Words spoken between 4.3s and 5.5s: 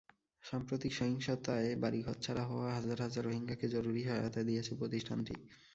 দিয়েছে প্রতিষ্ঠানটি।